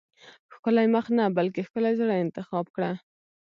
[0.53, 2.91] ښکلی مخ نه بلکې ښکلي زړه انتخاب کړه.